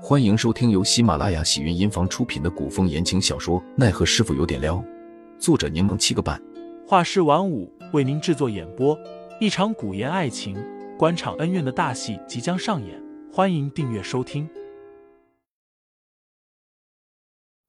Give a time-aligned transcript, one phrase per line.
[0.00, 4.76] 欢迎收听由喜马拉雅喜云音房出品的古风言情小说《奈何师傅有点撩》，
[5.40, 6.40] 作者柠檬七个半，
[6.86, 8.96] 画师晚舞为您制作演播。
[9.40, 10.56] 一场古言爱情、
[10.96, 14.48] 官场恩怨的大戏即将上演，欢迎订阅收听。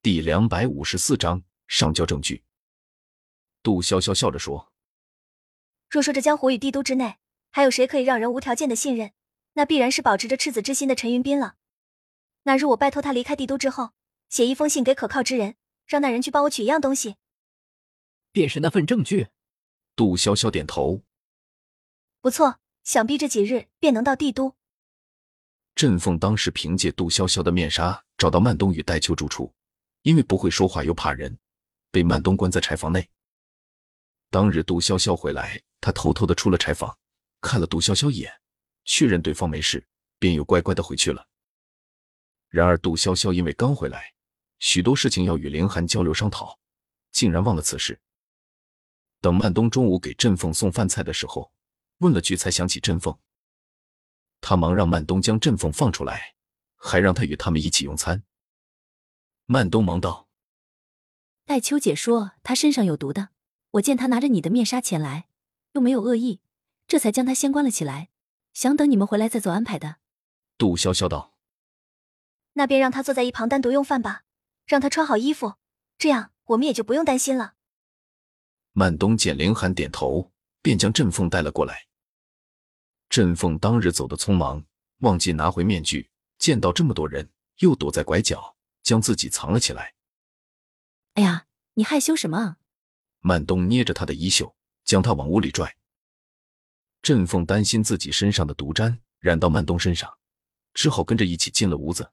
[0.00, 2.44] 第两百五十四章上交证据。
[3.64, 4.70] 杜潇潇笑着说
[5.90, 7.16] ：“若说这江湖与帝都之内，
[7.50, 9.10] 还有谁可以让人无条件的信任，
[9.54, 11.54] 那必然是保持着赤子之心的陈云斌了。”
[12.44, 13.92] 那日我拜托他离开帝都之后，
[14.28, 15.56] 写一封信给可靠之人，
[15.86, 17.16] 让那人去帮我取一样东西，
[18.32, 19.28] 便是那份证据。
[19.94, 21.02] 杜潇潇点头，
[22.20, 24.56] 不错，想必这几日便能到帝都。
[25.74, 29.54] 振凤当时凭借杜潇潇的面纱找到曼冬与戴秋住处，
[30.02, 31.38] 因为不会说话又怕人，
[31.90, 33.08] 被曼冬关在柴房内。
[34.30, 36.98] 当日杜潇潇回来，他偷偷的出了柴房，
[37.40, 38.40] 看了杜潇潇一眼，
[38.84, 39.86] 确认对方没事，
[40.18, 41.28] 便又乖乖的回去了。
[42.52, 44.12] 然而，杜潇潇因为刚回来，
[44.58, 46.58] 许多事情要与凌寒交流商讨，
[47.10, 47.98] 竟然忘了此事。
[49.22, 51.50] 等曼东中午给振凤送饭菜的时候，
[52.00, 53.18] 问了句，才想起振凤。
[54.42, 56.34] 他忙让曼东将振凤放出来，
[56.76, 58.22] 还让他与他们一起用餐。
[59.46, 60.28] 曼东忙道
[61.46, 63.30] ：“戴秋姐说他身上有毒的，
[63.70, 65.26] 我见他拿着你的面纱前来，
[65.72, 66.42] 又没有恶意，
[66.86, 68.10] 这才将他先关了起来，
[68.52, 69.96] 想等你们回来再做安排的。”
[70.58, 71.31] 杜潇潇道。
[72.54, 74.24] 那便让他坐在一旁单独用饭吧，
[74.66, 75.54] 让他穿好衣服，
[75.98, 77.54] 这样我们也就不用担心了。
[78.72, 81.86] 曼东见凌寒点头，便将振凤带了过来。
[83.08, 84.64] 振凤当日走得匆忙，
[84.98, 89.94] 忘记拿回面具，见到这么多人，又躲在拐角，将自己藏了起来。
[91.14, 92.56] 哎呀，你害羞什么？
[93.20, 95.76] 曼东捏着他的衣袖，将他往屋里拽。
[97.02, 100.18] 振凤担心自己身上的毒沾染到曼东身上，
[100.72, 102.10] 只好跟着一起进了屋子。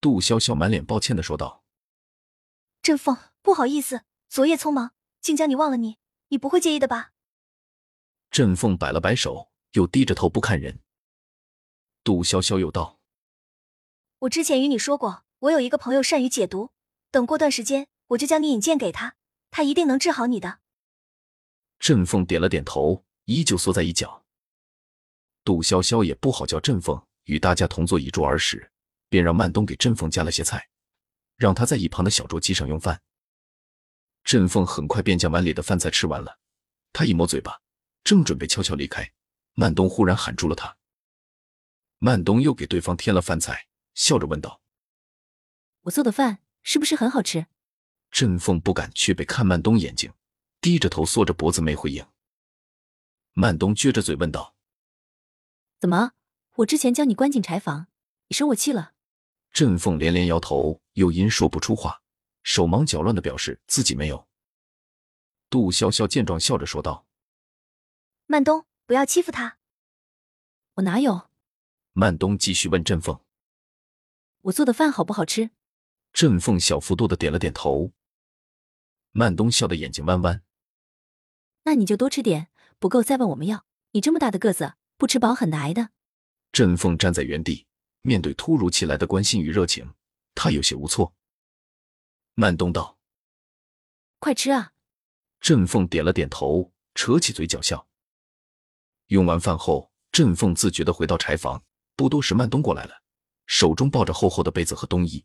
[0.00, 1.62] 杜潇潇满脸抱歉的说道
[2.80, 5.76] ：“振凤，不好意思，昨夜匆忙，竟将你忘了。
[5.76, 5.98] 你，
[6.28, 7.12] 你不会介意的吧？”
[8.30, 10.80] 振凤摆了摆手，又低着头不看人。
[12.02, 12.98] 杜潇潇又道
[14.20, 16.70] ：“我之前与你说过，我有一个朋友善于解毒，
[17.10, 19.16] 等过段时间，我就将你引荐给他，
[19.50, 20.60] 他一定能治好你的。”
[21.78, 24.24] 振凤点了点头，依旧缩在一角。
[25.44, 28.69] 杜潇潇也不好叫振凤与大家同坐一桌而食。
[29.10, 30.70] 便让曼东给振凤加了些菜，
[31.36, 33.02] 让他在一旁的小桌机上用饭。
[34.24, 36.38] 振凤很快便将碗里的饭菜吃完了，
[36.92, 37.60] 他一抹嘴巴，
[38.04, 39.12] 正准备悄悄离开，
[39.54, 40.76] 曼东忽然喊住了他。
[41.98, 44.62] 曼东又给对方添了饭菜，笑着问道
[45.82, 47.46] ：“我做的饭是不是很好吃？”
[48.10, 50.12] 振凤不敢去背看曼东眼睛，
[50.60, 52.06] 低着头缩着脖子没回应。
[53.32, 54.54] 曼东撅着嘴问道
[55.80, 56.12] ：“怎么？
[56.56, 57.88] 我之前将你关进柴房，
[58.28, 58.92] 你生我气了？”
[59.60, 62.00] 振凤连连摇头，又因说不出话，
[62.42, 64.26] 手忙脚乱的表示自己没有。
[65.50, 67.06] 杜潇潇见状，笑着说道
[68.24, 69.58] ：“曼东，不要欺负他。”
[70.76, 71.28] 我哪有？
[71.92, 73.20] 曼东继续问振凤
[74.44, 75.50] ：“我做的饭好不好吃？”
[76.14, 77.92] 振凤小幅度的点了点头。
[79.12, 80.42] 曼东笑得眼睛弯弯
[81.64, 83.66] ：“那你就多吃点，不够再问我们要。
[83.90, 85.90] 你这么大的个子，不吃饱很难挨的。”
[86.50, 87.66] 振凤站在原地。
[88.02, 89.94] 面对突如其来的关心与热情，
[90.34, 91.14] 他有些无措。
[92.34, 92.98] 曼东道
[94.18, 94.72] ：“快吃啊！”
[95.40, 97.86] 振凤点了点头，扯起嘴角笑。
[99.06, 101.62] 用完饭后，振凤自觉的回到柴房。
[101.96, 103.02] 不多时，曼东过来了，
[103.46, 105.24] 手中抱着厚厚的被子和冬衣。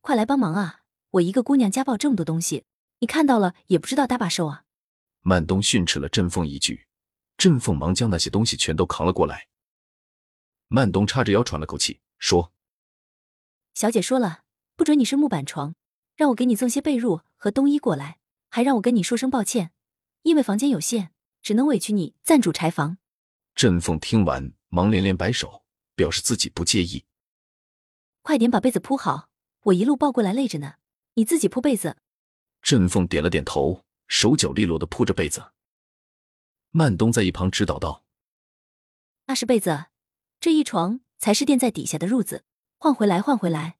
[0.00, 0.82] 快来帮忙啊！
[1.10, 2.64] 我一个姑娘家抱这么多东西，
[3.00, 4.64] 你看到了也不知道搭把手啊！
[5.22, 6.86] 曼东训斥了振凤一句，
[7.36, 9.48] 振凤忙将那些东西全都扛了过来。
[10.68, 12.52] 曼东叉着腰喘了口气，说
[13.72, 14.44] ：“小姐说了，
[14.76, 15.74] 不准你睡木板床，
[16.14, 18.18] 让我给你送些被褥和冬衣过来，
[18.50, 19.72] 还让我跟你说声抱歉，
[20.22, 22.98] 因为房间有限，只能委屈你暂住柴房。”
[23.56, 25.64] 振凤听完，忙连连摆手，
[25.94, 27.06] 表示自己不介意。
[28.20, 29.30] 快点把被子铺好，
[29.62, 30.74] 我一路抱过来累着呢，
[31.14, 31.96] 你自己铺被子。
[32.60, 35.52] 振凤点了点头，手脚利落的铺着被子。
[36.72, 38.04] 曼东在一旁指导道
[39.24, 39.86] ：“那是被子。”
[40.40, 42.44] 这一床才是垫在底下的褥子，
[42.78, 43.78] 换回来，换回来。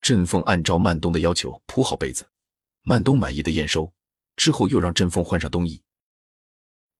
[0.00, 2.26] 振凤按照曼东的要求铺好被子，
[2.82, 3.92] 曼东满意的验收
[4.34, 5.82] 之后，又让振凤换上冬衣。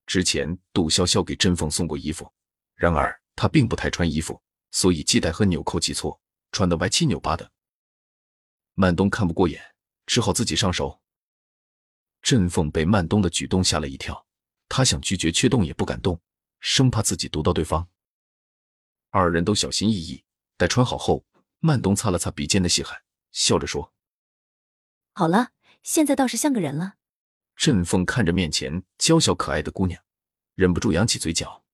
[0.04, 2.30] 之前杜潇潇给振凤送过衣服，
[2.74, 4.38] 然而她并不太穿衣服，
[4.70, 6.20] 所以系带和纽扣系错，
[6.52, 7.50] 穿得歪七扭八的。
[8.74, 9.62] 曼东看不过眼，
[10.04, 11.00] 只好自己上手。
[12.20, 14.26] 振凤被曼东的举动吓了一跳，
[14.68, 16.20] 她想拒绝，却动也不敢动，
[16.60, 17.88] 生怕自己毒到对方。
[19.10, 20.24] 二人都小心翼翼，
[20.56, 21.24] 待穿好后，
[21.58, 23.02] 曼东擦了擦鼻尖的细汗，
[23.32, 23.92] 笑着说
[25.12, 25.50] 好了，
[25.82, 26.94] 现在倒是像个人了。
[27.56, 30.00] ：“振凤看着面前娇小可爱的姑娘，
[30.54, 31.64] 忍不住扬起嘴角。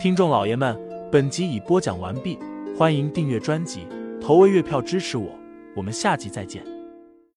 [0.00, 0.76] 听众老爷们，
[1.12, 2.38] 本集已播讲完毕，
[2.76, 3.86] 欢迎订阅专辑，
[4.20, 5.38] 投喂月票支持我，
[5.76, 6.77] 我们下集再见。